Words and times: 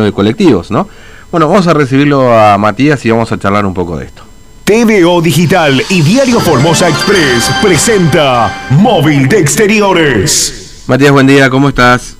de 0.00 0.10
colectivos, 0.10 0.70
¿no? 0.70 0.88
Bueno, 1.30 1.50
vamos 1.50 1.66
a 1.66 1.74
recibirlo 1.74 2.32
a 2.32 2.56
Matías 2.56 3.04
y 3.04 3.10
vamos 3.10 3.30
a 3.30 3.38
charlar 3.38 3.66
un 3.66 3.74
poco 3.74 3.98
de 3.98 4.06
esto. 4.06 4.22
TVO 4.64 5.20
Digital 5.20 5.82
y 5.90 6.00
Diario 6.00 6.40
Formosa 6.40 6.88
Express 6.88 7.50
presenta 7.62 8.68
Móvil 8.70 9.28
de 9.28 9.38
Exteriores. 9.38 10.84
Matías, 10.86 11.12
buen 11.12 11.26
día, 11.26 11.50
¿cómo 11.50 11.68
estás? 11.68 12.16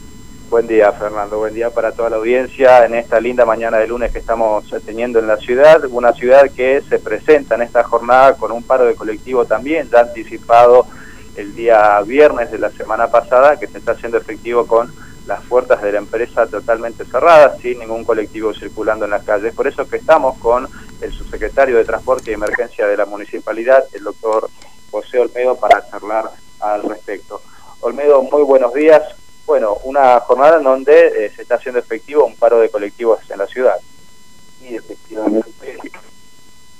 Buen 0.50 0.66
día, 0.66 0.92
Fernando. 0.92 1.38
Buen 1.38 1.54
día 1.54 1.70
para 1.70 1.92
toda 1.92 2.10
la 2.10 2.16
audiencia 2.16 2.84
en 2.84 2.94
esta 2.94 3.18
linda 3.18 3.46
mañana 3.46 3.78
de 3.78 3.86
lunes 3.86 4.12
que 4.12 4.18
estamos 4.18 4.66
teniendo 4.84 5.18
en 5.18 5.26
la 5.26 5.38
ciudad. 5.38 5.82
Una 5.88 6.12
ciudad 6.12 6.50
que 6.54 6.82
se 6.86 6.98
presenta 6.98 7.54
en 7.54 7.62
esta 7.62 7.84
jornada 7.84 8.34
con 8.34 8.52
un 8.52 8.62
paro 8.62 8.84
de 8.84 8.94
colectivo 8.94 9.46
también, 9.46 9.88
ya 9.90 10.00
anticipado 10.00 10.84
el 11.36 11.54
día 11.54 11.98
viernes 12.02 12.52
de 12.52 12.58
la 12.58 12.68
semana 12.68 13.06
pasada, 13.06 13.58
que 13.58 13.66
se 13.66 13.78
está 13.78 13.92
haciendo 13.92 14.18
efectivo 14.18 14.66
con 14.66 14.92
las 15.26 15.44
puertas 15.46 15.82
de 15.82 15.92
la 15.92 15.98
empresa 15.98 16.46
totalmente 16.46 17.04
cerradas, 17.04 17.60
sin 17.60 17.78
ningún 17.78 18.04
colectivo 18.04 18.52
circulando 18.54 19.04
en 19.04 19.12
las 19.12 19.24
calles. 19.24 19.54
Por 19.54 19.66
eso 19.66 19.88
que 19.88 19.96
estamos 19.96 20.38
con 20.38 20.68
el 21.00 21.12
subsecretario 21.12 21.76
de 21.76 21.84
Transporte 21.84 22.30
y 22.30 22.34
Emergencia 22.34 22.86
de 22.86 22.96
la 22.96 23.06
Municipalidad, 23.06 23.84
el 23.92 24.04
doctor 24.04 24.48
José 24.90 25.18
Olmedo, 25.18 25.56
para 25.56 25.88
charlar 25.88 26.30
al 26.60 26.82
respecto. 26.82 27.40
Olmedo, 27.80 28.22
muy 28.22 28.42
buenos 28.42 28.72
días. 28.74 29.02
Bueno, 29.46 29.78
una 29.84 30.20
jornada 30.20 30.58
en 30.58 30.64
donde 30.64 31.26
eh, 31.26 31.32
se 31.34 31.42
está 31.42 31.56
haciendo 31.56 31.80
efectivo 31.80 32.24
un 32.24 32.36
paro 32.36 32.60
de 32.60 32.70
colectivos 32.70 33.18
en 33.30 33.38
la 33.38 33.46
ciudad. 33.46 33.76
Sí, 34.60 34.76
efectivamente, 34.76 35.78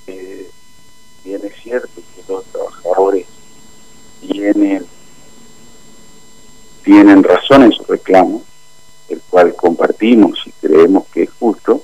eh, 0.07 0.51
bien 1.25 1.41
es 1.45 1.55
cierto 1.63 1.89
que 1.95 2.33
los 2.33 2.45
trabajadores 2.47 3.27
tienen 4.21 4.87
tienen 6.83 7.23
razón 7.23 7.63
en 7.63 7.73
su 7.73 7.85
reclamo, 7.85 8.43
el 9.09 9.21
cual 9.29 9.55
compartimos 9.55 10.39
y 10.47 10.53
creemos 10.53 11.05
que 11.13 11.25
es 11.25 11.31
justo. 11.39 11.83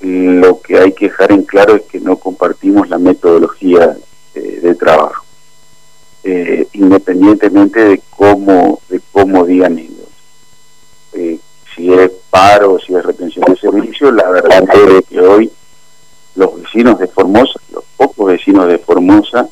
Lo 0.00 0.60
que 0.60 0.78
hay 0.78 0.92
que 0.92 1.06
dejar 1.06 1.32
en 1.32 1.42
claro 1.42 1.76
es 1.76 1.82
que 1.82 2.00
no 2.00 2.16
compartimos 2.16 2.88
la 2.88 2.98
metodología 2.98 3.96
eh, 4.34 4.60
de 4.62 4.74
trabajo, 4.74 5.24
eh, 6.22 6.68
independientemente 6.74 7.82
de 7.82 8.02
cómo 8.10 8.80
de 8.88 9.00
cómo 9.12 9.44
digan 9.44 9.78
ellos. 9.78 10.08
Eh, 11.14 11.38
si 11.74 11.92
es 11.92 12.10
paro, 12.30 12.78
si 12.78 12.94
es 12.94 13.04
retención 13.04 13.44
de 13.46 13.56
servicio, 13.56 14.10
la 14.12 14.30
verdad 14.30 14.64
es 14.98 15.06
que 15.06 15.20
hoy 15.20 15.50
los 16.34 16.62
vecinos 16.62 16.98
de 16.98 17.06
Formosa, 17.08 17.58
los 17.72 17.84
pocos 17.96 18.26
vecinos 18.26 18.68
de 18.68 18.78
Formosa, 18.78 19.48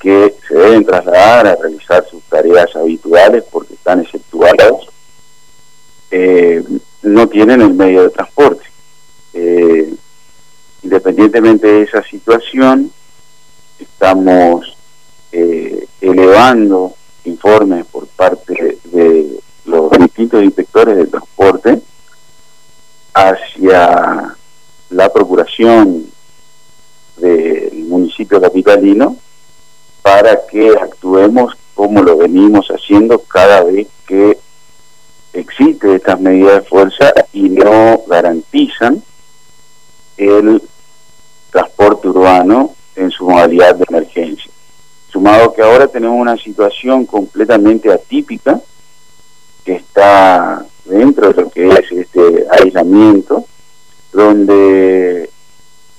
que 0.00 0.34
se 0.48 0.54
deben 0.54 0.84
trasladar 0.84 1.46
a 1.46 1.56
realizar 1.56 2.04
sus 2.10 2.22
tareas 2.24 2.74
habituales 2.74 3.44
porque 3.50 3.71
están 3.82 4.00
exceptuados, 4.00 4.88
eh, 6.12 6.62
no 7.02 7.28
tienen 7.28 7.62
el 7.62 7.74
medio 7.74 8.04
de 8.04 8.10
transporte. 8.10 8.64
Eh, 9.34 9.92
independientemente 10.84 11.66
de 11.66 11.82
esa 11.82 12.04
situación, 12.04 12.92
estamos 13.80 14.76
eh, 15.32 15.84
elevando 16.00 16.94
informes 17.24 17.84
por 17.86 18.06
parte 18.06 18.78
de 18.84 19.40
los 19.64 19.90
distintos 19.98 20.44
inspectores 20.44 20.96
de 20.96 21.06
transporte 21.06 21.82
hacia 23.14 24.36
la 24.90 25.12
procuración 25.12 26.06
del 27.16 27.84
municipio 27.88 28.40
capitalino 28.40 29.16
para 30.02 30.46
que 30.46 30.68
actuemos 30.68 31.56
como 31.74 32.02
lo 32.02 32.16
venimos 32.16 32.68
haciendo 32.68 33.18
cada 33.20 33.64
vez 33.64 33.88
que 34.06 34.38
existe 35.32 35.94
estas 35.94 36.20
medidas 36.20 36.62
de 36.62 36.68
fuerza 36.68 37.12
y 37.32 37.48
no 37.48 38.02
garantizan 38.06 39.02
el 40.16 40.62
transporte 41.50 42.08
urbano 42.08 42.74
en 42.96 43.10
su 43.10 43.28
modalidad 43.28 43.74
de 43.74 43.84
emergencia. 43.88 44.50
Sumado 45.08 45.52
que 45.52 45.62
ahora 45.62 45.86
tenemos 45.88 46.18
una 46.18 46.36
situación 46.36 47.06
completamente 47.06 47.92
atípica 47.92 48.60
que 49.64 49.74
está 49.76 50.64
dentro 50.84 51.32
de 51.32 51.42
lo 51.42 51.50
que 51.50 51.68
es 51.68 51.92
este 51.92 52.46
aislamiento, 52.50 53.44
donde 54.12 55.30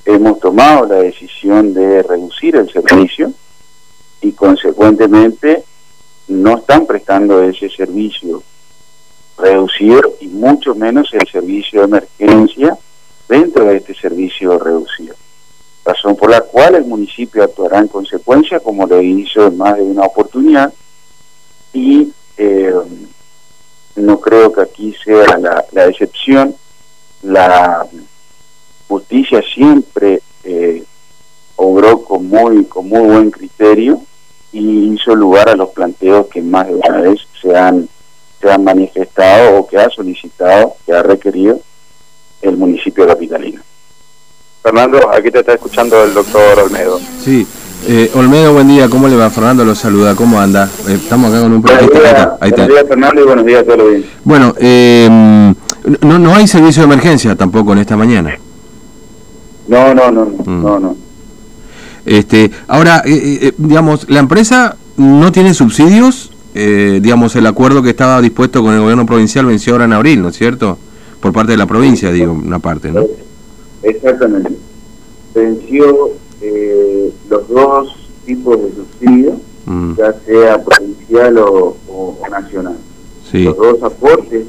hemos 0.06 0.40
tomado 0.40 0.86
la 0.86 0.96
decisión 0.96 1.74
de 1.74 2.03
reducir 2.03 2.56
el 2.56 2.72
servicio 2.72 3.31
y 4.22 4.31
consecuentemente 4.34 5.64
no 6.34 6.58
están 6.58 6.86
prestando 6.86 7.42
ese 7.44 7.70
servicio 7.70 8.44
reducido 9.38 10.16
y 10.22 10.28
mucho 10.28 10.76
menos 10.76 11.10
el 11.14 11.28
servicio 11.28 11.82
de 11.82 11.86
emergencia 11.86 12.78
dentro 13.28 13.66
de 13.66 13.78
este 13.78 13.96
servicio 13.96 14.58
reducido. 14.60 15.16
Razón 15.86 16.16
por 16.16 16.30
la 16.30 16.42
cual 16.42 16.76
el 16.76 16.86
municipio 16.86 17.44
actuará 17.44 17.80
en 17.80 17.88
consecuencia 17.88 18.60
como 18.60 18.88
lo 18.88 19.02
hizo 19.02 19.48
en 19.48 19.58
más 19.58 19.78
de 19.78 19.84
una 19.84 20.04
oportunidad 20.04 20.74
y 21.74 22.12
eh, 22.38 22.74
no 23.96 24.20
creo 24.20 24.52
que 24.52 24.62
aquí 24.62 24.96
sea 25.04 25.38
la, 25.38 25.66
la 25.72 25.86
excepción. 25.86 26.56
La 27.22 27.86
justicia 28.88 29.42
siempre 29.54 30.22
eh, 30.44 30.84
obró 31.56 32.04
con 32.04 32.28
muy, 32.28 32.66
con 32.66 32.88
muy 32.88 33.02
buen 33.02 33.32
criterio 33.32 34.02
y 34.53 34.94
hizo 34.94 35.14
lugar 35.16 35.50
a 35.50 35.56
los 35.56 35.69
planteos 35.69 36.28
que 36.28 36.41
más 36.41 36.68
de 36.68 36.75
una 36.75 36.97
vez 37.02 37.19
se 37.41 37.56
han, 37.58 37.90
se 38.40 38.50
han 38.52 38.64
manifestado 38.64 39.58
o 39.59 39.68
que 39.68 39.78
ha 39.78 39.90
solicitado, 39.90 40.75
que 40.86 40.94
ha 40.94 41.03
requerido 41.03 41.59
el 42.41 42.56
municipio 42.58 43.06
capitalino. 43.08 43.62
Fernando, 44.62 45.09
aquí 45.12 45.30
te 45.31 45.40
está 45.40 45.53
escuchando 45.53 46.02
el 46.03 46.14
doctor 46.14 46.59
Olmedo. 46.59 47.00
Sí, 47.22 47.46
eh, 47.88 48.09
Olmedo, 48.16 48.53
buen 48.53 48.68
día, 48.69 48.88
¿cómo 48.90 49.08
le 49.09 49.16
va? 49.18 49.30
Fernando 49.30 49.66
lo 49.66 49.75
saluda, 49.75 50.16
¿cómo 50.16 50.40
anda? 50.40 50.70
Eh, 50.88 50.94
estamos 50.94 51.31
acá 51.31 51.41
con 51.41 51.53
un 51.53 51.62
periodista. 51.62 52.38
Buenos 52.40 52.68
días, 52.70 52.85
Fernando, 52.88 53.22
y 53.22 53.25
buenos 53.25 53.46
días 53.46 53.62
a 53.62 53.66
todos. 53.66 53.94
Bueno, 54.24 54.53
eh, 54.59 55.09
no, 56.02 56.20
no 56.20 56.34
hay 56.35 56.47
servicio 56.47 56.84
de 56.84 56.94
emergencia 56.94 57.35
tampoco 57.35 57.74
en 57.74 57.80
esta 57.80 57.97
mañana. 57.97 58.38
No, 59.68 59.94
no, 59.94 60.12
no, 60.12 60.25
no, 60.25 60.44
Mm. 60.46 60.64
no, 60.64 60.80
no. 60.80 60.96
Este, 62.06 62.52
ahora, 62.68 63.02
eh, 63.06 63.40
eh, 63.41 63.52
digamos, 63.58 64.09
la 64.09 64.19
empresa 64.19 64.75
no 64.97 65.31
tiene 65.31 65.53
subsidios, 65.53 66.31
eh, 66.53 67.00
digamos, 67.02 67.36
el 67.36 67.46
acuerdo 67.47 67.81
que 67.81 67.90
estaba 67.90 68.22
dispuesto 68.22 68.62
con 68.62 68.74
el 68.74 68.81
gobierno 68.81 69.06
provincial 69.06 69.46
venció 69.46 69.74
ahora 69.74 69.86
en 69.86 69.94
abril, 69.94 70.22
¿no 70.22 70.30
es 70.30 70.38
cierto? 70.38 70.78
Por 71.19 71.31
parte 71.31 71.53
de 71.53 71.58
la 71.58 71.66
provincia, 71.66 72.12
digo, 72.12 72.34
una 72.34 72.59
parte, 72.59 72.91
¿no? 72.91 73.06
Exactamente. 73.81 74.52
Venció 75.34 76.12
eh, 76.41 77.12
los 77.30 77.47
dos 77.47 77.96
tipos 78.25 78.58
de 78.62 78.70
subsidios, 78.75 79.34
Mm, 79.66 79.94
ya 79.97 80.14
sea 80.25 80.62
provincial 80.62 81.38
o, 81.38 81.78
o- 81.88 82.20
o 82.22 82.30
nacional. 82.30 82.75
sí, 83.31 83.44
Los 83.46 83.56
dos 83.56 83.81
aportes, 83.81 84.44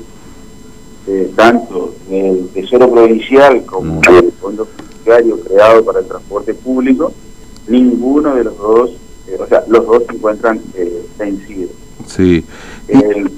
eh, 1.07 1.31
tanto 1.37 1.95
del 2.11 2.49
Tesoro 2.53 2.91
Provincial 2.91 3.65
como 3.65 4.01
del 4.01 4.33
Fondo 4.41 4.67
Fiduciario 4.67 5.39
creado 5.39 5.85
para 5.85 6.01
el 6.01 6.07
transporte 6.07 6.53
público, 6.55 7.13
ninguno 7.69 8.35
de 8.35 8.45
los 8.45 8.57
dos, 8.59 8.91
eh, 9.29 9.37
o 9.41 9.47
sea, 9.47 9.63
los 9.69 9.87
dos 9.87 10.03
se 10.09 10.15
encuentran 10.17 10.61
eh, 10.75 11.07
vencidos. 11.19 11.71
sí. 12.07 12.45
El- 12.89 13.31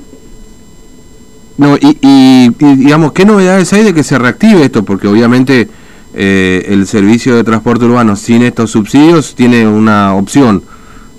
No, 1.58 1.76
y, 1.76 1.96
y, 2.02 2.50
y, 2.58 2.74
digamos, 2.76 3.12
¿qué 3.12 3.24
novedades 3.24 3.72
hay 3.72 3.82
de 3.84 3.94
que 3.94 4.02
se 4.02 4.18
reactive 4.18 4.62
esto? 4.64 4.82
Porque 4.84 5.08
obviamente 5.08 5.68
eh, 6.12 6.66
el 6.68 6.86
servicio 6.86 7.34
de 7.34 7.44
transporte 7.44 7.86
urbano 7.86 8.14
sin 8.16 8.42
estos 8.42 8.70
subsidios 8.72 9.34
tiene 9.34 9.66
una 9.66 10.14
opción 10.14 10.62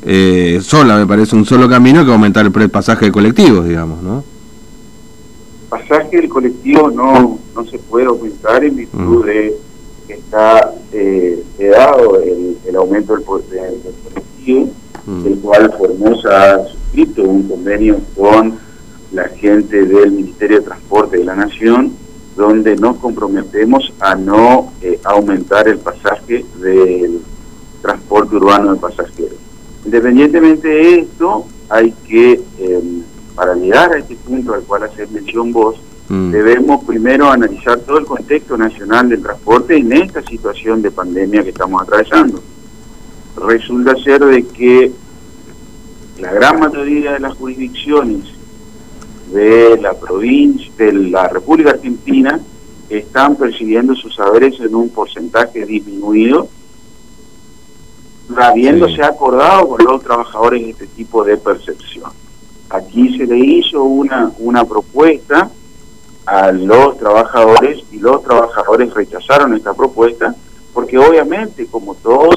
eh, 0.03 0.59
sola, 0.61 0.95
me 0.97 1.07
parece, 1.07 1.35
un 1.35 1.45
solo 1.45 1.67
camino 1.67 2.05
que 2.05 2.11
aumentar 2.11 2.45
el 2.45 2.69
pasaje 2.69 3.05
de 3.05 3.11
colectivos, 3.11 3.67
digamos, 3.67 4.01
¿no? 4.03 4.23
pasaje 5.69 6.15
del 6.17 6.29
colectivo 6.29 6.89
no, 6.91 7.39
no 7.53 7.65
se 7.65 7.77
puede 7.77 8.05
aumentar 8.05 8.63
en 8.63 8.75
virtud 8.75 9.23
Mm. 9.23 9.25
de 9.25 9.53
está 10.13 10.73
eh, 10.91 11.43
dado 11.57 12.21
el, 12.21 12.57
el 12.65 12.75
aumento 12.75 13.15
del, 13.15 13.25
del 13.83 13.93
colectivo, 14.03 14.69
Mm. 15.07 15.25
el 15.25 15.39
cual 15.39 15.73
Formosa 15.77 16.55
ha 16.55 16.67
suscrito 16.67 17.23
un 17.23 17.47
convenio 17.47 18.01
con 18.15 18.59
la 19.13 19.29
gente 19.29 19.85
del 19.85 20.11
Ministerio 20.11 20.59
de 20.59 20.65
Transporte 20.65 21.17
de 21.17 21.23
la 21.23 21.35
Nación, 21.35 21.93
donde 22.35 22.75
nos 22.75 22.97
comprometemos 22.97 23.93
a 24.01 24.15
no 24.15 24.73
eh, 24.81 24.99
aumentar 25.05 25.65
el 25.69 25.79
pasaje 25.79 26.45
del 26.59 27.21
transporte 27.81 28.35
urbano 28.35 28.73
de 28.73 28.79
pasajeros. 28.81 29.37
Independientemente 29.85 30.67
de 30.67 30.99
esto, 30.99 31.45
hay 31.69 31.93
que, 32.05 32.41
eh, 32.59 32.81
para 33.33 33.55
llegar 33.55 33.93
a 33.93 33.99
este 33.99 34.15
punto 34.17 34.53
al 34.53 34.63
cual 34.63 34.83
haces 34.83 35.09
mención 35.09 35.53
vos, 35.53 35.77
Mm. 36.09 36.31
debemos 36.31 36.85
primero 36.85 37.29
analizar 37.29 37.79
todo 37.79 37.97
el 37.97 38.05
contexto 38.05 38.57
nacional 38.57 39.09
del 39.09 39.21
transporte 39.21 39.75
en 39.75 39.91
esta 39.91 40.21
situación 40.23 40.81
de 40.81 40.91
pandemia 40.91 41.43
que 41.43 41.49
estamos 41.49 41.81
atravesando. 41.81 42.41
Resulta 43.35 43.93
ser 43.97 44.23
de 44.23 44.47
que 44.47 44.91
la 46.19 46.31
gran 46.31 46.59
mayoría 46.59 47.13
de 47.13 47.19
las 47.19 47.35
jurisdicciones 47.35 48.23
de 49.33 49.77
la 49.81 49.93
provincia, 49.93 50.71
de 50.77 50.93
la 50.93 51.27
República 51.27 51.71
Argentina, 51.71 52.39
están 52.89 53.35
percibiendo 53.35 53.93
sus 53.93 54.15
saberes 54.15 54.57
en 54.61 54.73
un 54.73 54.89
porcentaje 54.89 55.65
disminuido, 55.65 56.47
habiéndose 58.37 59.03
acordado 59.03 59.67
con 59.67 59.83
los 59.83 60.01
trabajadores 60.01 60.69
este 60.69 60.87
tipo 60.87 61.23
de 61.25 61.35
percepción. 61.35 62.11
Aquí 62.69 63.17
se 63.17 63.25
le 63.25 63.37
hizo 63.37 63.83
una, 63.83 64.31
una 64.39 64.63
propuesta 64.63 65.51
a 66.27 66.51
los 66.51 66.97
trabajadores 66.97 67.83
y 67.89 67.99
los 67.99 68.21
trabajadores 68.21 68.93
rechazaron 68.93 69.55
esta 69.55 69.73
propuesta 69.73 70.35
porque 70.73 70.97
obviamente 70.97 71.65
como 71.67 71.95
todos 71.95 72.35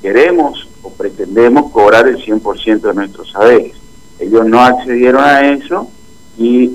queremos 0.00 0.66
o 0.82 0.90
pretendemos 0.90 1.70
cobrar 1.72 2.08
el 2.08 2.16
100% 2.16 2.80
de 2.80 2.94
nuestros 2.94 3.30
saberes. 3.30 3.74
Ellos 4.18 4.46
no 4.46 4.62
accedieron 4.62 5.22
a 5.22 5.46
eso 5.52 5.90
y 6.38 6.70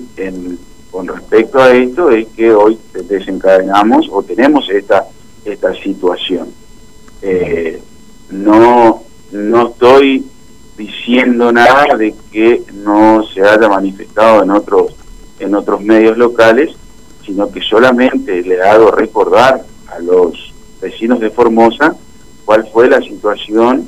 con 0.92 1.08
respecto 1.08 1.60
a 1.60 1.74
esto 1.74 2.12
es 2.12 2.28
que 2.28 2.54
hoy 2.54 2.78
desencadenamos 2.94 4.08
o 4.12 4.22
tenemos 4.22 4.70
esta, 4.70 5.08
esta 5.44 5.74
situación. 5.74 6.50
Eh, 7.24 7.82
no, 8.30 9.04
no 9.32 9.68
estoy 9.70 10.24
diciendo 10.78 11.52
nada 11.52 11.96
de 11.98 12.14
que 12.32 12.62
no 12.74 13.24
se 13.34 13.42
haya 13.42 13.68
manifestado 13.68 14.44
en 14.44 14.52
otros 14.52 15.01
en 15.52 15.56
otros 15.56 15.82
medios 15.82 16.18
locales, 16.18 16.72
sino 17.26 17.52
que 17.52 17.62
solamente 17.62 18.42
le 18.42 18.62
hago 18.62 18.90
recordar 18.92 19.64
a 19.88 20.00
los 20.00 20.54
vecinos 20.82 21.20
de 21.20 21.30
Formosa 21.30 21.96
cuál 22.46 22.66
fue 22.72 22.90
la 22.90 23.02
situación 23.02 23.88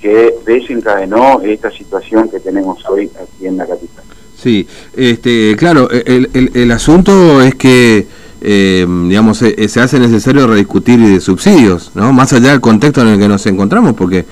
que 0.00 0.34
desencadenó 0.44 1.40
esta 1.42 1.70
situación 1.70 2.28
que 2.28 2.40
tenemos 2.40 2.84
hoy 2.88 3.08
aquí 3.22 3.46
en 3.46 3.56
la 3.56 3.66
capital. 3.66 4.04
Sí, 4.36 4.66
este, 4.96 5.54
claro, 5.56 5.88
el, 5.90 6.28
el, 6.34 6.50
el 6.52 6.70
asunto 6.72 7.40
es 7.40 7.54
que, 7.54 8.06
eh, 8.42 8.86
digamos, 9.08 9.38
se, 9.38 9.68
se, 9.68 9.80
hace 9.80 9.98
necesario 10.00 10.46
rediscutir 10.48 11.20
subsidios, 11.20 11.92
¿no? 11.94 12.12
Más 12.12 12.32
allá 12.32 12.50
del 12.50 12.60
contexto 12.60 13.00
en 13.00 13.08
el 13.08 13.18
que 13.18 13.28
nos 13.28 13.46
encontramos, 13.46 13.94
porque... 13.94 14.24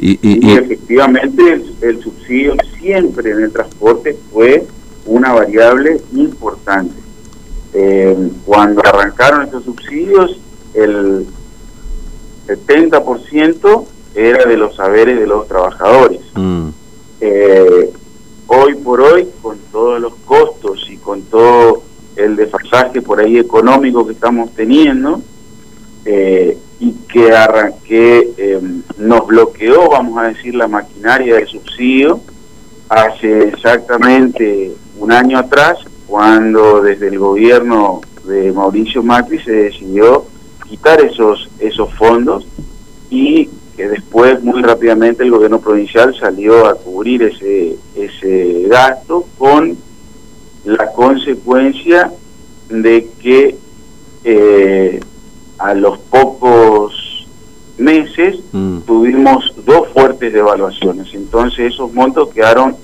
Y, 0.00 0.12
y, 0.22 0.46
y 0.46 0.52
efectivamente 0.52 1.42
el, 1.42 1.74
el, 1.82 2.00
subsidio 2.00 2.54
siempre 2.78 3.32
en 3.32 3.42
el 3.42 3.50
transporte 3.50 4.16
fue 4.32 4.64
una 5.08 5.32
variable 5.32 6.00
importante. 6.12 6.94
Eh, 7.74 8.30
cuando 8.44 8.82
arrancaron 8.84 9.42
estos 9.42 9.64
subsidios, 9.64 10.38
el 10.74 11.26
70% 12.46 13.84
era 14.14 14.44
de 14.44 14.56
los 14.56 14.76
saberes 14.76 15.18
de 15.18 15.26
los 15.26 15.48
trabajadores. 15.48 16.20
Mm. 16.34 16.68
Eh, 17.20 17.90
hoy 18.46 18.74
por 18.76 19.00
hoy, 19.00 19.28
con 19.42 19.58
todos 19.72 20.00
los 20.00 20.14
costos 20.24 20.86
y 20.90 20.96
con 20.98 21.22
todo 21.22 21.82
el 22.16 22.36
desfasaje 22.36 23.00
por 23.00 23.20
ahí 23.20 23.38
económico 23.38 24.06
que 24.06 24.12
estamos 24.12 24.52
teniendo, 24.54 25.22
eh, 26.04 26.56
y 26.80 26.92
que, 27.12 27.32
arranqué, 27.32 28.60
nos 28.98 29.26
bloqueó, 29.26 29.88
vamos 29.90 30.18
a 30.18 30.28
decir, 30.28 30.54
la 30.54 30.68
maquinaria 30.68 31.34
del 31.34 31.48
subsidio 31.48 32.20
hace 32.88 33.48
exactamente 33.48 34.72
un 34.98 35.12
año 35.12 35.38
atrás, 35.38 35.78
cuando 36.06 36.80
desde 36.80 37.08
el 37.08 37.18
gobierno 37.18 38.00
de 38.24 38.52
Mauricio 38.52 39.02
Macri 39.02 39.38
se 39.40 39.52
decidió 39.52 40.24
quitar 40.68 41.00
esos, 41.00 41.48
esos 41.58 41.92
fondos 41.94 42.46
y 43.10 43.48
que 43.76 43.88
después 43.88 44.42
muy 44.42 44.62
rápidamente 44.62 45.22
el 45.22 45.30
gobierno 45.30 45.60
provincial 45.60 46.14
salió 46.18 46.66
a 46.66 46.74
cubrir 46.74 47.22
ese, 47.22 47.76
ese 47.94 48.64
gasto 48.68 49.24
con 49.38 49.76
la 50.64 50.92
consecuencia 50.92 52.10
de 52.68 53.08
que 53.20 53.56
eh, 54.24 55.00
a 55.58 55.74
los 55.74 55.98
pocos 55.98 56.77
meses 57.78 58.38
mm. 58.52 58.80
tuvimos 58.80 59.54
dos 59.64 59.88
fuertes 59.88 60.32
devaluaciones, 60.32 61.12
entonces 61.14 61.72
esos 61.72 61.92
montos 61.92 62.30
quedaron 62.30 62.76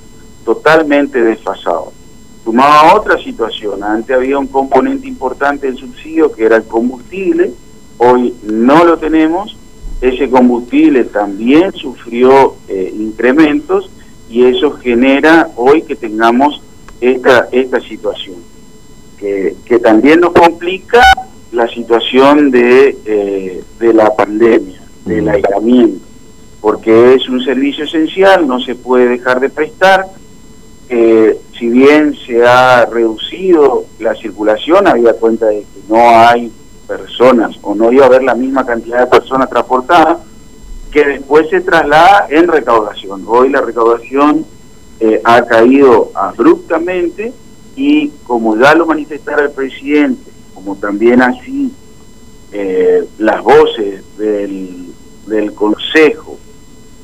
totalmente 0.44 1.22
desfasados. 1.22 1.92
Sumado 2.44 2.72
a 2.72 2.94
otra 2.94 3.16
situación, 3.22 3.82
antes 3.82 4.14
había 4.14 4.38
un 4.38 4.46
componente 4.46 5.08
importante 5.08 5.66
del 5.66 5.76
subsidio 5.76 6.30
que 6.32 6.44
era 6.44 6.56
el 6.56 6.64
combustible, 6.64 7.52
hoy 7.98 8.34
no 8.42 8.84
lo 8.84 8.98
tenemos, 8.98 9.56
ese 10.00 10.28
combustible 10.28 11.04
también 11.04 11.72
sufrió 11.72 12.56
eh, 12.68 12.92
incrementos 12.94 13.90
y 14.28 14.44
eso 14.44 14.72
genera 14.72 15.48
hoy 15.56 15.82
que 15.82 15.96
tengamos 15.96 16.60
esta, 17.00 17.48
esta 17.52 17.80
situación, 17.80 18.36
que, 19.18 19.56
que 19.64 19.78
también 19.78 20.20
nos 20.20 20.32
complica 20.32 21.00
la 21.52 21.68
situación 21.68 22.50
de, 22.50 22.98
eh, 23.06 23.64
de 23.78 23.94
la 23.94 24.14
pandemia, 24.14 24.82
del 25.04 25.28
aislamiento, 25.28 26.04
porque 26.60 27.14
es 27.14 27.28
un 27.28 27.42
servicio 27.44 27.84
esencial, 27.84 28.46
no 28.46 28.60
se 28.60 28.74
puede 28.74 29.08
dejar 29.08 29.40
de 29.40 29.50
prestar, 29.50 30.06
eh, 30.88 31.38
si 31.58 31.68
bien 31.68 32.14
se 32.26 32.44
ha 32.44 32.86
reducido 32.86 33.84
la 33.98 34.14
circulación, 34.14 34.86
había 34.86 35.14
cuenta 35.14 35.46
de 35.46 35.60
que 35.60 35.80
no 35.88 35.96
hay 35.98 36.52
personas 36.86 37.56
o 37.62 37.74
no 37.74 37.90
iba 37.90 38.04
a 38.04 38.08
haber 38.08 38.22
la 38.22 38.34
misma 38.34 38.66
cantidad 38.66 39.00
de 39.00 39.06
personas 39.06 39.48
transportadas, 39.48 40.18
que 40.90 41.04
después 41.04 41.48
se 41.50 41.60
traslada 41.60 42.26
en 42.30 42.48
recaudación. 42.48 43.24
Hoy 43.26 43.48
la 43.48 43.60
recaudación 43.60 44.46
eh, 45.00 45.20
ha 45.24 45.44
caído 45.44 46.12
abruptamente 46.14 47.32
y 47.74 48.10
como 48.24 48.56
ya 48.56 48.74
lo 48.74 48.86
manifestara 48.86 49.44
el 49.44 49.50
presidente, 49.50 50.30
como 50.54 50.76
también 50.76 51.20
así 51.22 51.72
eh, 52.52 53.04
las 53.18 53.42
voces 53.42 54.04
del, 54.16 54.83
del 55.26 55.54
Consejo 55.54 56.38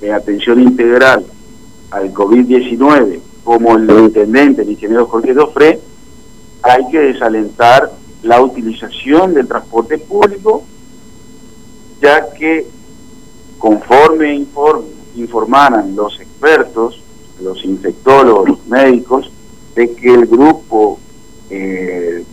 de 0.00 0.12
Atención 0.12 0.60
Integral 0.60 1.24
al 1.90 2.12
COVID-19, 2.12 3.20
como 3.44 3.76
el 3.76 3.90
intendente, 3.90 4.62
el 4.62 4.70
ingeniero 4.70 5.06
Jorge 5.06 5.34
Dofre, 5.34 5.80
hay 6.62 6.88
que 6.90 6.98
desalentar 7.00 7.90
la 8.22 8.40
utilización 8.42 9.34
del 9.34 9.48
transporte 9.48 9.98
público, 9.98 10.64
ya 12.00 12.32
que 12.32 12.66
conforme 13.58 14.34
inform, 14.34 14.84
informaran 15.16 15.94
los 15.96 16.18
expertos, 16.20 17.02
los 17.42 17.64
infectólogos, 17.64 18.50
los 18.50 18.66
médicos, 18.66 19.30
de 19.74 19.94
que 19.94 20.14
el 20.14 20.26
grupo 20.26 20.98
eh, 21.48 22.24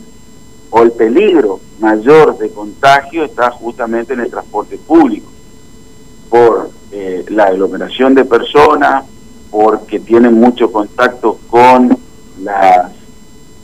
o 0.70 0.82
el 0.82 0.92
peligro 0.92 1.60
mayor 1.80 2.38
de 2.38 2.50
contagio 2.50 3.24
está 3.24 3.52
justamente 3.52 4.14
en 4.14 4.22
el 4.22 4.30
transporte 4.30 4.78
público, 4.78 5.32
por 6.30 6.70
eh, 6.92 7.26
la 7.30 7.46
aglomeración 7.46 8.16
de 8.16 8.26
personas, 8.26 9.06
porque 9.52 10.00
tienen 10.00 10.40
mucho 10.40 10.72
contacto 10.72 11.40
con 11.50 11.98
las 12.42 12.92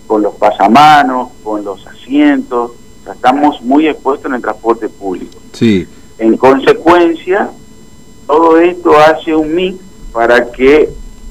con 0.08 0.22
los 0.22 0.36
pasamanos, 0.36 1.30
con 1.44 1.64
los 1.64 1.88
asientos, 1.88 2.72
estamos 3.12 3.62
muy 3.62 3.88
expuestos 3.88 4.28
en 4.28 4.36
el 4.36 4.42
transporte 4.42 4.90
público. 4.90 5.40
Sí. 5.54 5.88
En 6.18 6.38
consecuencia, 6.38 7.50
todo 8.28 8.58
esto 8.58 8.92
hace 8.98 9.36
un 9.36 9.56
mix 9.56 9.80
para 10.12 10.52
que 10.52 10.90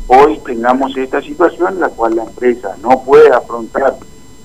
hoy 0.09 0.41
tengamos 0.45 0.97
esta 0.97 1.23
situación 1.23 1.75
en 1.75 1.81
la 1.81 1.89
cual 1.89 2.17
la 2.17 2.25
empresa 2.25 2.77
no 2.83 3.03
puede 3.05 3.31
afrontar 3.31 3.97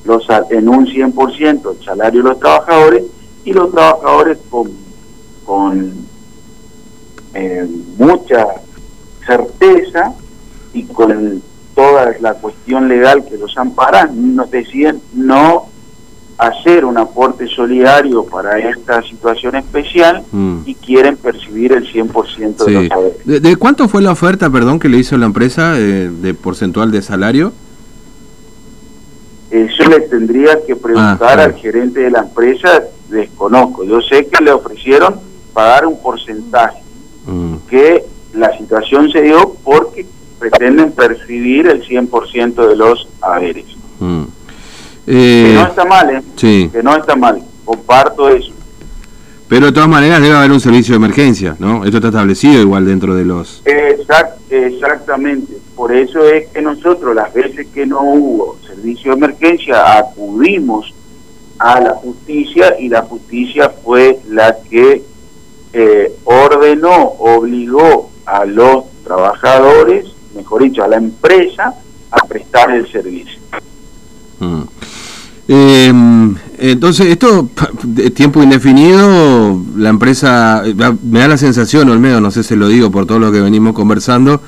los 0.06 0.26
en 0.50 0.70
un 0.70 0.86
100% 0.86 1.72
el 1.72 1.86
salario 1.86 2.24
de 2.24 2.30
los 2.30 2.40
trabajadores 2.40 3.04
y 3.44 3.52
los 3.52 3.72
trabajadores 3.72 4.38
con, 4.50 4.72
con 5.46 6.07
eh, 7.38 7.68
mucha 7.98 8.48
certeza 9.26 10.14
y 10.74 10.84
con 10.84 11.42
toda 11.76 12.16
la 12.20 12.34
cuestión 12.34 12.88
legal 12.88 13.24
que 13.26 13.38
los 13.38 13.56
ampara, 13.58 14.10
nos 14.12 14.50
decían 14.50 15.00
no 15.14 15.68
hacer 16.40 16.86
un 16.86 16.98
aporte 16.98 17.48
solidario 17.48 18.24
para 18.26 18.58
esta 18.58 19.02
situación 19.04 19.56
especial 19.56 20.24
mm. 20.32 20.60
y 20.66 20.76
quieren 20.76 21.18
percibir 21.18 21.74
el 21.74 21.92
100% 21.92 22.66
de 22.66 22.72
los 22.72 22.88
saberes. 22.88 23.44
¿De, 23.44 23.56
cuánto 23.56 23.88
fue 23.88 24.02
la 24.02 24.12
oferta, 24.12 24.50
perdón, 24.50 24.80
que 24.80 24.90
le 24.90 24.98
hizo 24.98 25.18
la 25.18 25.28
empresa 25.28 25.78
eh, 25.78 26.10
de 26.12 26.34
porcentual 26.34 26.92
de 26.92 27.02
salario? 27.02 27.54
Eso 29.50 29.90
le 29.90 30.02
tendría 30.02 30.60
que 30.66 30.76
preguntar 30.76 31.40
ah, 31.40 31.44
al 31.44 31.54
gerente 31.54 32.02
de 32.02 32.12
la 32.12 32.20
empresa, 32.20 32.84
desconozco. 33.10 33.84
Yo 33.84 34.02
sé 34.02 34.28
que 34.28 34.44
le 34.44 34.52
ofrecieron 34.52 35.20
pagar 35.54 35.86
un 35.88 36.00
porcentaje, 36.02 36.82
mm. 37.28 37.68
que 37.70 38.04
la 38.34 38.56
situación 38.58 39.12
se 39.12 39.22
dio 39.22 39.56
porque 39.64 40.06
pretenden 40.40 40.92
percibir 40.92 41.68
el 41.68 41.88
100% 41.88 42.68
de 42.68 42.76
los 42.76 43.08
haberes. 43.22 43.66
Mm. 44.00 44.24
que 45.06 45.52
no 45.54 45.62
eh, 45.62 45.68
está 45.70 45.86
mal, 45.86 46.10
¿eh? 46.10 46.22
Sí. 46.36 46.70
Que 46.72 46.84
no 46.84 46.96
está 46.96 47.16
mal, 47.16 47.42
comparto 47.66 48.30
eso. 48.30 48.54
Pero 49.48 49.68
de 49.68 49.72
todas 49.72 49.88
maneras 49.88 50.22
debe 50.22 50.36
haber 50.36 50.52
un 50.52 50.60
servicio 50.60 50.94
de 50.94 50.98
emergencia, 50.98 51.56
¿no? 51.58 51.86
Esto 51.86 51.98
está 51.98 52.10
establecido 52.10 52.62
igual 52.62 52.86
dentro 52.86 53.16
de 53.16 53.24
los... 53.24 53.64
exactamente, 54.50 55.54
por 55.74 55.94
eso 55.96 56.22
es 56.30 56.50
que 56.50 56.62
nosotros 56.62 57.16
las 57.16 57.34
veces 57.34 57.68
que 57.74 57.86
no 57.86 58.02
hubo 58.02 58.58
servicio 58.68 59.12
de 59.12 59.18
emergencia 59.18 60.00
acudimos 60.00 60.94
a 61.60 61.80
la 61.80 61.92
justicia 61.92 62.76
y 62.78 62.90
la 62.90 63.04
justicia 63.04 63.72
fue 63.84 64.20
la 64.28 64.58
que 64.70 65.02
eh, 65.74 66.14
ordenó, 66.24 66.96
obligó 67.20 68.12
a 68.26 68.46
los 68.46 68.86
trabajadores, 69.04 70.06
mejor 70.36 70.64
dicho, 70.64 70.84
a 70.84 70.88
la 70.88 70.98
empresa, 70.98 71.74
a 72.12 72.28
prestar 72.28 72.72
el 72.72 72.92
servicio. 72.92 73.40
Mm. 74.40 74.62
Em, 75.50 76.36
entonces, 76.58 77.08
esto, 77.08 77.50
tiempo 78.14 78.44
indefinido, 78.44 79.62
la 79.78 79.90
empresa, 79.90 80.64
me 81.04 81.20
da 81.20 81.28
la 81.30 81.38
sensación, 81.38 81.90
Olmedo, 81.90 82.20
no 82.20 82.32
sé 82.32 82.44
si 82.44 82.56
lo 82.56 82.68
digo 82.68 82.92
por 82.92 83.06
todo 83.06 83.20
lo 83.20 83.32
que 83.32 83.40
venimos 83.40 83.74
conversando, 83.74 84.42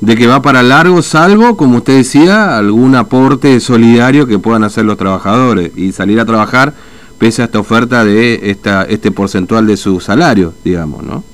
de 0.00 0.16
que 0.16 0.26
va 0.26 0.40
para 0.40 0.62
largo, 0.62 1.02
salvo, 1.02 1.56
como 1.56 1.78
usted 1.78 1.96
decía, 1.98 2.56
algún 2.56 2.94
aporte 2.94 3.58
solidario 3.60 4.26
que 4.26 4.38
puedan 4.38 4.64
hacer 4.64 4.84
los 4.84 4.96
trabajadores 4.96 5.72
y 5.76 5.92
salir 5.92 6.20
a 6.20 6.24
trabajar 6.24 6.74
pese 7.18 7.42
a 7.42 7.46
esta 7.46 7.58
oferta 7.58 8.04
de 8.04 8.50
esta 8.50 8.84
este 8.84 9.10
porcentual 9.10 9.66
de 9.66 9.76
su 9.76 10.00
salario, 10.00 10.54
digamos, 10.64 11.02
¿no? 11.02 11.24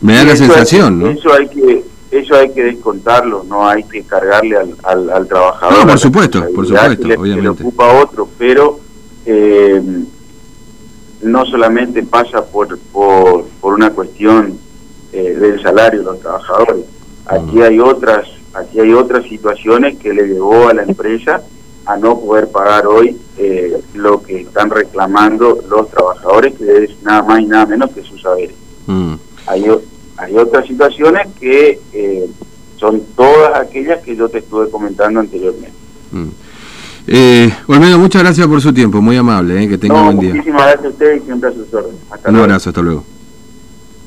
Me 0.00 0.14
da 0.14 0.24
la 0.24 0.36
sensación, 0.36 0.98
¿no? 0.98 1.08
Eso 1.08 1.32
hay 1.32 1.48
que 1.48 1.84
eso 2.10 2.34
hay 2.34 2.52
que 2.52 2.64
descontarlo, 2.64 3.44
no 3.48 3.68
hay 3.68 3.84
que 3.84 4.02
cargarle 4.02 4.56
al, 4.56 5.10
al, 5.10 5.28
trabajador. 5.28 5.78
No, 5.78 5.86
por 5.86 5.98
supuesto, 5.98 6.44
por 6.54 6.66
supuesto, 6.66 7.06
le, 7.06 7.16
obviamente. 7.16 7.42
le 7.42 7.48
ocupa 7.50 7.88
a 7.88 8.02
otro, 8.02 8.28
pero 8.36 8.80
eh, 9.26 9.80
no 11.22 11.46
solamente 11.46 12.02
pasa 12.02 12.44
por, 12.44 12.76
por, 12.78 13.44
por 13.60 13.74
una 13.74 13.90
cuestión 13.90 14.58
eh, 15.12 15.34
del 15.34 15.62
salario 15.62 16.00
de 16.00 16.06
los 16.06 16.20
trabajadores. 16.20 16.84
Aquí 17.26 17.62
hay 17.62 17.78
otras 17.78 18.26
aquí 18.54 18.80
hay 18.80 18.92
otras 18.92 19.24
situaciones 19.26 19.96
que 19.98 20.12
le 20.12 20.26
llevó 20.26 20.68
a 20.68 20.74
la 20.74 20.82
empresa 20.82 21.42
a 21.86 21.96
no 21.96 22.18
poder 22.20 22.48
pagar 22.48 22.86
hoy 22.86 23.16
eh, 23.36 23.80
lo 23.94 24.22
que 24.22 24.42
están 24.42 24.70
reclamando 24.70 25.60
los 25.68 25.90
trabajadores, 25.90 26.54
que 26.54 26.84
es 26.84 27.02
nada 27.02 27.22
más 27.22 27.40
y 27.40 27.46
nada 27.46 27.66
menos 27.66 27.90
que 27.90 28.02
sus 28.02 28.20
saberes. 28.22 28.54
Mm. 28.86 29.14
Hay, 29.46 29.66
hay 30.16 30.36
otras 30.36 30.66
situaciones 30.66 31.28
que 31.40 31.80
eh, 31.92 32.28
son 32.76 33.02
todas 33.16 33.58
aquellas 33.60 34.02
que 34.02 34.16
yo 34.16 34.28
te 34.28 34.38
estuve 34.38 34.70
comentando 34.70 35.20
anteriormente. 35.20 35.72
Mm. 36.12 36.28
Eh, 37.06 37.50
Olmedo, 37.66 37.98
muchas 37.98 38.22
gracias 38.22 38.46
por 38.46 38.60
su 38.60 38.72
tiempo, 38.72 39.00
muy 39.00 39.16
amable, 39.16 39.64
eh, 39.64 39.68
que 39.68 39.78
tenga 39.78 40.02
buen 40.02 40.18
día. 40.18 40.34
Muchísimas 40.34 40.62
gracias 40.62 40.84
a 40.84 40.88
usted 40.88 41.16
y 41.16 41.20
siempre 41.20 41.50
a 41.50 41.52
sus 41.52 41.74
órdenes. 41.74 42.00
Un 42.26 42.36
abrazo, 42.36 42.70
hasta 42.70 42.82
luego. 42.82 43.04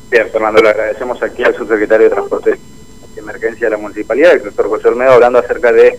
Bien, 0.09 0.27
Fernando, 0.31 0.61
le 0.61 0.69
agradecemos 0.69 1.21
aquí 1.21 1.43
al 1.43 1.55
subsecretario 1.55 2.05
de 2.05 2.11
Transporte 2.11 2.51
de 2.51 3.21
Emergencia 3.21 3.67
de 3.67 3.71
la 3.71 3.77
Municipalidad, 3.77 4.33
el 4.33 4.43
doctor 4.43 4.69
José 4.69 4.87
Olmedo, 4.87 5.13
hablando 5.13 5.39
acerca 5.39 5.71
de 5.71 5.97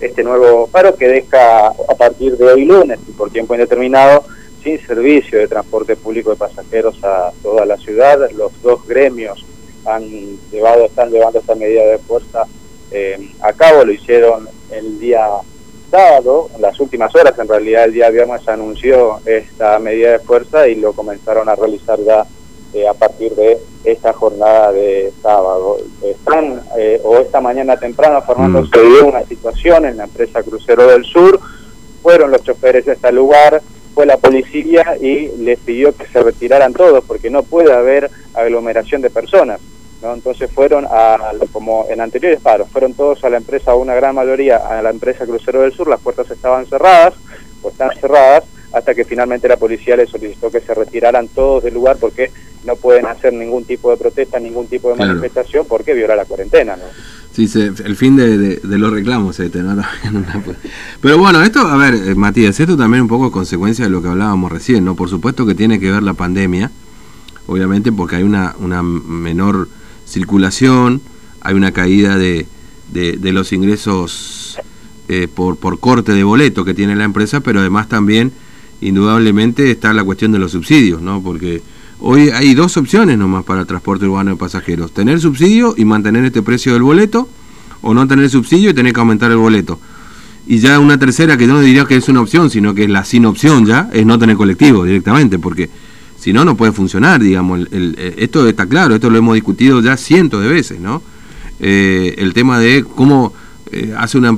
este 0.00 0.22
nuevo 0.22 0.66
paro 0.66 0.96
que 0.96 1.08
deja 1.08 1.68
a 1.68 1.94
partir 1.96 2.36
de 2.36 2.44
hoy 2.44 2.64
lunes 2.64 2.98
y 3.08 3.12
por 3.12 3.30
tiempo 3.30 3.54
indeterminado 3.54 4.24
sin 4.62 4.84
servicio 4.86 5.38
de 5.38 5.48
transporte 5.48 5.96
público 5.96 6.30
de 6.30 6.36
pasajeros 6.36 7.02
a 7.04 7.32
toda 7.42 7.66
la 7.66 7.76
ciudad. 7.76 8.30
Los 8.32 8.50
dos 8.62 8.86
gremios 8.86 9.44
han 9.84 10.04
llevado, 10.50 10.86
están 10.86 11.10
llevando 11.10 11.38
esta 11.38 11.54
medida 11.54 11.84
de 11.84 11.98
fuerza 11.98 12.44
eh, 12.90 13.30
a 13.40 13.52
cabo, 13.52 13.84
lo 13.84 13.92
hicieron 13.92 14.48
el 14.70 14.98
día 14.98 15.26
sábado, 15.90 16.48
en 16.54 16.62
las 16.62 16.78
últimas 16.80 17.14
horas, 17.14 17.38
en 17.38 17.48
realidad 17.48 17.84
el 17.84 17.92
día 17.92 18.10
viernes 18.10 18.48
anunció 18.48 19.20
esta 19.26 19.78
medida 19.78 20.12
de 20.12 20.18
fuerza 20.18 20.66
y 20.66 20.76
lo 20.76 20.92
comenzaron 20.92 21.48
a 21.48 21.54
realizar 21.54 22.00
ya 22.00 22.24
eh, 22.74 22.88
a 22.88 22.94
partir 22.94 23.34
de 23.34 23.58
esta 23.84 24.12
jornada 24.12 24.72
de 24.72 25.12
sábado. 25.22 25.78
Están, 26.02 26.60
eh, 26.76 27.00
o 27.04 27.18
esta 27.18 27.40
mañana 27.40 27.76
temprano, 27.76 28.20
Fernando, 28.22 28.62
mm. 28.62 28.70
se 28.70 28.82
dio 28.82 29.06
una 29.06 29.22
situación 29.24 29.84
en 29.84 29.96
la 29.96 30.04
empresa 30.04 30.42
Crucero 30.42 30.86
del 30.86 31.04
Sur, 31.04 31.38
fueron 32.02 32.30
los 32.30 32.42
choferes 32.42 32.86
a 32.88 32.92
este 32.92 33.12
lugar, 33.12 33.62
fue 33.94 34.06
la 34.06 34.16
policía 34.16 34.96
y 35.00 35.28
les 35.38 35.58
pidió 35.60 35.96
que 35.96 36.06
se 36.06 36.22
retiraran 36.22 36.72
todos 36.72 37.04
porque 37.04 37.30
no 37.30 37.44
puede 37.44 37.72
haber 37.72 38.10
aglomeración 38.34 39.00
de 39.02 39.10
personas. 39.10 39.60
¿no? 40.02 40.12
Entonces 40.12 40.50
fueron, 40.50 40.84
a, 40.90 41.32
como 41.52 41.86
en 41.88 42.00
anteriores 42.00 42.40
paros, 42.40 42.68
fueron 42.70 42.94
todos 42.94 43.22
a 43.24 43.30
la 43.30 43.36
empresa, 43.36 43.74
una 43.74 43.94
gran 43.94 44.14
mayoría 44.14 44.56
a 44.56 44.82
la 44.82 44.90
empresa 44.90 45.24
Crucero 45.24 45.62
del 45.62 45.72
Sur, 45.72 45.88
las 45.88 46.00
puertas 46.00 46.30
estaban 46.30 46.66
cerradas 46.66 47.14
o 47.62 47.68
están 47.68 47.90
cerradas 48.00 48.44
hasta 48.72 48.94
que 48.94 49.04
finalmente 49.04 49.48
la 49.48 49.56
policía 49.56 49.96
les 49.96 50.10
solicitó 50.10 50.50
que 50.50 50.60
se 50.60 50.74
retiraran 50.74 51.28
todos 51.28 51.62
del 51.62 51.74
lugar 51.74 51.96
porque 51.98 52.30
no 52.64 52.76
pueden 52.76 53.06
hacer 53.06 53.32
ningún 53.32 53.64
tipo 53.64 53.90
de 53.90 53.96
protesta, 53.96 54.38
ningún 54.40 54.66
tipo 54.66 54.90
de 54.90 54.96
manifestación 54.96 55.66
porque 55.68 55.94
viola 55.94 56.16
la 56.16 56.24
cuarentena. 56.24 56.76
¿no? 56.76 56.84
Sí, 57.34 57.50
el 57.84 57.96
fin 57.96 58.14
de, 58.14 58.60
los 58.62 58.92
reclamos, 58.92 59.40
este, 59.40 59.60
¿no? 59.60 59.82
Pero 61.00 61.18
bueno, 61.18 61.42
esto, 61.42 61.60
a 61.60 61.76
ver, 61.76 61.94
eh, 61.94 62.14
Matías, 62.14 62.60
esto 62.60 62.76
también 62.76 62.98
es 62.98 63.02
un 63.02 63.08
poco 63.08 63.32
consecuencia 63.32 63.84
de 63.86 63.90
lo 63.90 64.00
que 64.00 64.08
hablábamos 64.08 64.52
recién, 64.52 64.84
¿no? 64.84 64.94
Por 64.94 65.08
supuesto 65.08 65.44
que 65.44 65.56
tiene 65.56 65.80
que 65.80 65.90
ver 65.90 66.04
la 66.04 66.14
pandemia, 66.14 66.70
obviamente 67.48 67.90
porque 67.90 68.16
hay 68.16 68.22
una, 68.22 68.54
una 68.60 68.84
menor 68.84 69.68
circulación, 70.06 71.00
hay 71.40 71.54
una 71.56 71.72
caída 71.72 72.16
de, 72.16 72.46
de, 72.92 73.32
los 73.32 73.52
ingresos 73.52 74.56
eh, 75.08 75.26
por, 75.26 75.56
por 75.56 75.80
corte 75.80 76.12
de 76.12 76.22
boleto 76.22 76.64
que 76.64 76.72
tiene 76.72 76.94
la 76.94 77.02
empresa, 77.02 77.40
pero 77.40 77.58
además 77.58 77.88
también, 77.88 78.30
indudablemente, 78.80 79.72
está 79.72 79.92
la 79.92 80.04
cuestión 80.04 80.30
de 80.30 80.38
los 80.38 80.52
subsidios, 80.52 81.02
¿no? 81.02 81.20
Porque 81.20 81.62
hoy 82.06 82.28
hay 82.28 82.54
dos 82.54 82.76
opciones 82.76 83.16
nomás 83.16 83.44
para 83.44 83.62
el 83.62 83.66
transporte 83.66 84.04
urbano 84.04 84.32
de 84.32 84.36
pasajeros, 84.36 84.92
tener 84.92 85.20
subsidio 85.20 85.74
y 85.76 85.86
mantener 85.86 86.24
este 86.26 86.42
precio 86.42 86.74
del 86.74 86.82
boleto, 86.82 87.28
o 87.80 87.94
no 87.94 88.06
tener 88.06 88.28
subsidio 88.28 88.70
y 88.70 88.74
tener 88.74 88.92
que 88.92 89.00
aumentar 89.00 89.30
el 89.30 89.38
boleto. 89.38 89.78
Y 90.46 90.58
ya 90.58 90.78
una 90.78 90.98
tercera 90.98 91.38
que 91.38 91.46
yo 91.46 91.54
no 91.54 91.60
diría 91.60 91.86
que 91.86 91.96
es 91.96 92.08
una 92.08 92.20
opción, 92.20 92.50
sino 92.50 92.74
que 92.74 92.84
es 92.84 92.90
la 92.90 93.04
sin 93.04 93.24
opción 93.24 93.64
ya, 93.64 93.88
es 93.92 94.04
no 94.04 94.18
tener 94.18 94.36
colectivo 94.36 94.84
directamente, 94.84 95.38
porque 95.38 95.70
si 96.18 96.32
no, 96.32 96.44
no 96.44 96.56
puede 96.56 96.72
funcionar, 96.72 97.22
digamos. 97.22 97.66
El, 97.70 97.94
eh, 97.98 98.14
esto 98.18 98.46
está 98.46 98.66
claro, 98.66 98.94
esto 98.94 99.08
lo 99.08 99.18
hemos 99.18 99.34
discutido 99.34 99.80
ya 99.80 99.96
cientos 99.96 100.42
de 100.42 100.48
veces, 100.48 100.80
¿no? 100.80 101.02
Eh, 101.60 102.14
el 102.18 102.34
tema 102.34 102.58
de 102.58 102.84
cómo 102.84 103.32
eh, 103.72 103.94
hace 103.96 104.18
una, 104.18 104.36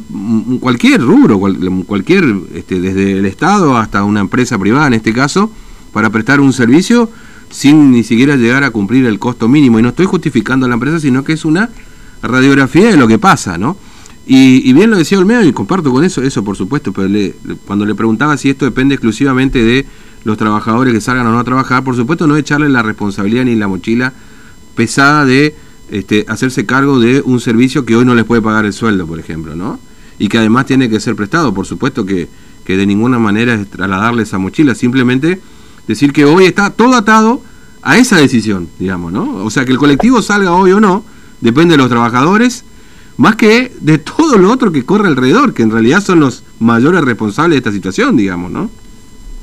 cualquier 0.61 1.01
rubro, 1.01 1.41
cualquier, 1.87 2.25
este, 2.55 2.81
desde 2.81 3.19
el 3.19 3.27
Estado 3.27 3.77
hasta 3.77 4.05
una 4.05 4.21
empresa 4.21 4.59
privada 4.59 4.87
en 4.87 4.95
este 4.95 5.13
caso, 5.13 5.51
para 5.93 6.11
prestar 6.11 6.41
un 6.41 6.53
servicio 6.53 7.11
sin 7.51 7.93
ni 7.93 8.03
siquiera 8.03 8.37
llegar 8.37 8.65
a 8.65 8.71
cumplir 8.71 9.07
el 9.07 9.19
costo 9.19 9.49
mínimo. 9.49 9.79
Y 9.79 9.83
no 9.83 9.91
estoy 9.91 10.07
justificando 10.07 10.67
a 10.67 10.69
la 10.69 10.75
empresa, 10.75 11.01
sino 11.01 11.25
que 11.25 11.33
es 11.33 11.45
una 11.45 11.71
radiografía 12.23 12.91
de 12.91 12.97
lo 12.97 13.09
que 13.09 13.19
pasa, 13.19 13.59
¿no? 13.59 13.77
Y, 14.29 14.73
bien 14.73 14.91
lo 14.91 14.97
decía 14.97 15.19
Olmedo 15.19 15.45
y 15.45 15.53
comparto 15.53 15.93
con 15.93 16.03
eso, 16.03 16.21
eso 16.21 16.43
por 16.43 16.57
supuesto, 16.57 16.93
pero 16.93 17.09
cuando 17.65 17.87
le 17.87 17.95
preguntaba 17.95 18.37
si 18.37 18.51
esto 18.51 18.65
depende 18.65 18.97
exclusivamente 18.97 19.63
de 19.63 19.87
los 20.25 20.37
trabajadores 20.37 20.93
que 20.93 21.01
salgan 21.01 21.29
o 21.29 21.31
no 21.31 21.39
a 21.39 21.45
trabajar, 21.45 21.85
por 21.85 21.95
supuesto 21.95 22.27
no 22.27 22.37
echarle 22.37 22.69
la 22.69 22.83
responsabilidad 22.83 23.45
ni 23.45 23.55
la 23.55 23.69
mochila 23.69 24.13
pesada 24.75 25.25
de 25.25 25.55
este, 25.93 26.25
hacerse 26.27 26.67
cargo 26.67 26.99
de 26.99 27.23
un 27.25 27.39
servicio 27.39 27.85
que 27.85 27.95
hoy 27.95 28.05
no 28.05 28.17
les 28.17 28.25
puede 28.25 28.43
pagar 28.43 28.65
el 28.65 28.73
sueldo, 28.73 29.07
por 29.07 29.21
ejemplo, 29.21 29.55
¿no? 29.55 29.79
Y 30.19 30.27
que 30.29 30.39
además 30.39 30.67
tiene 30.67 30.91
que 30.91 30.99
ser 30.99 31.15
prestado, 31.15 31.55
por 31.55 31.65
supuesto 31.65 32.05
que, 32.05 32.29
que 32.65 32.77
de 32.77 32.85
ninguna 32.85 33.21
manera 33.21 33.55
es 33.55 33.71
trasladarle 33.71 34.25
esa 34.25 34.39
mochila, 34.39 34.75
simplemente 34.75 35.41
decir 35.87 36.13
que 36.13 36.25
hoy 36.25 36.47
está 36.47 36.71
todo 36.71 36.95
atado 36.95 37.41
a 37.83 37.99
esa 37.99 38.17
decisión, 38.17 38.69
digamos, 38.79 39.13
¿no? 39.13 39.45
O 39.45 39.51
sea, 39.51 39.65
que 39.65 39.73
el 39.73 39.79
colectivo 39.79 40.21
salga 40.23 40.53
hoy 40.53 40.73
o 40.73 40.81
no, 40.81 41.05
depende 41.41 41.73
de 41.73 41.79
los 41.79 41.89
trabajadores, 41.89 42.65
más 43.17 43.37
que 43.37 43.73
de 43.81 43.99
todo 43.99 44.37
lo 44.39 44.51
otro 44.51 44.73
que 44.73 44.85
corre 44.85 45.09
alrededor, 45.09 45.55
que 45.55 45.63
en 45.63 45.71
realidad 45.71 46.01
son 46.01 46.21
los 46.21 46.43
mayores 46.59 47.03
responsables 47.03 47.55
de 47.55 47.59
esta 47.59 47.73
situación, 47.73 48.17
digamos, 48.17 48.51
¿no? 48.51 48.71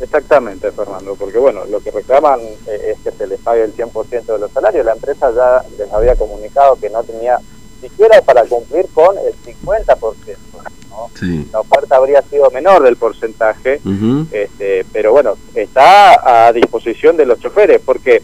Exactamente, 0.02 0.72
Fernando, 0.72 1.16
porque 1.16 1.38
bueno, 1.38 1.62
lo 1.72 1.80
que 1.80 1.92
reclaman 1.92 2.40
eh, 2.42 2.94
es 2.94 3.00
que 3.04 3.12
se 3.18 3.26
les 3.26 3.40
pague 3.40 3.64
el 3.64 3.74
100% 3.74 4.26
de 4.26 4.40
los 4.40 4.52
salarios. 4.52 4.86
La 4.86 4.92
empresa 4.92 5.32
ya 5.34 5.64
les 5.78 5.92
había 5.94 6.16
comunicado 6.16 6.76
que 6.76 6.90
no 6.90 7.02
tenía 7.04 7.38
siquiera 7.82 8.22
para 8.22 8.44
cumplir 8.44 8.86
con 8.94 9.16
el 9.18 9.34
50%. 9.56 10.36
¿No? 10.94 11.10
La 11.52 11.60
oferta 11.60 11.98
habría 11.98 12.22
sido 12.22 12.50
menor 12.52 12.84
del 12.84 12.96
porcentaje, 12.96 13.82
este, 14.32 14.86
pero 14.92 15.12
bueno, 15.12 15.34
está 15.54 16.48
a 16.48 16.54
disposición 16.54 17.18
de 17.18 17.26
los 17.26 17.40
choferes, 17.40 17.82
porque 17.84 18.22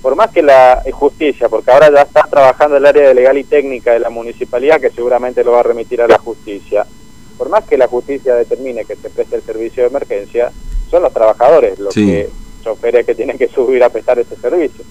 por 0.00 0.14
más 0.14 0.30
que 0.30 0.42
la 0.42 0.82
justicia, 0.92 1.48
porque 1.48 1.70
ahora 1.70 1.90
ya 1.92 2.02
está 2.02 2.22
trabajando 2.22 2.76
el 2.76 2.86
área 2.86 3.08
de 3.08 3.14
legal 3.14 3.36
y 3.36 3.44
técnica 3.44 3.92
de 3.92 4.00
la 4.00 4.10
municipalidad, 4.10 4.80
que 4.80 4.90
seguramente 4.90 5.42
lo 5.44 5.52
va 5.52 5.60
a 5.60 5.64
remitir 5.64 6.00
a 6.00 6.08
la 6.08 6.18
justicia, 6.18 6.86
por 7.36 7.48
más 7.48 7.64
que 7.64 7.76
la 7.76 7.88
justicia 7.88 8.34
determine 8.34 8.84
que 8.84 8.96
se 8.96 9.10
preste 9.10 9.36
el 9.36 9.42
servicio 9.42 9.82
de 9.82 9.88
emergencia, 9.88 10.52
son 10.90 11.02
los 11.02 11.12
trabajadores 11.12 11.78
los 11.78 11.94
que 11.94 12.28
choferes 12.62 13.06
que 13.06 13.14
tienen 13.14 13.38
que 13.38 13.48
subir 13.48 13.82
a 13.82 13.90
prestar 13.90 14.18
ese 14.18 14.36
servicio. 14.36 14.84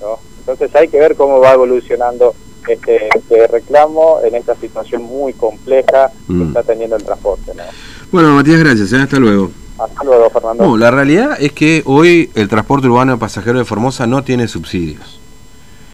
¿no? 0.00 0.18
Entonces 0.40 0.74
hay 0.74 0.88
que 0.88 0.98
ver 0.98 1.16
cómo 1.16 1.40
va 1.40 1.52
evolucionando 1.52 2.34
este, 2.68 3.08
este 3.14 3.46
reclamo 3.46 4.20
en 4.24 4.34
esta 4.34 4.54
situación 4.54 5.02
muy 5.02 5.32
compleja 5.32 6.10
que 6.26 6.32
mm. 6.32 6.48
está 6.48 6.62
teniendo 6.62 6.96
el 6.96 7.04
transporte. 7.04 7.52
¿no? 7.54 7.62
Bueno, 8.10 8.34
Matías, 8.34 8.60
gracias. 8.60 8.92
¿eh? 8.92 9.02
Hasta 9.02 9.18
luego. 9.18 9.50
Hasta 9.78 10.04
luego, 10.04 10.28
Fernando. 10.30 10.76
la 10.76 10.90
realidad 10.90 11.36
es 11.40 11.52
que 11.52 11.82
hoy 11.86 12.30
el 12.34 12.48
transporte 12.48 12.86
urbano 12.86 13.12
de 13.12 13.18
pasajeros 13.18 13.60
de 13.60 13.64
Formosa 13.64 14.06
no 14.06 14.22
tiene 14.22 14.46
subsidios. 14.46 15.19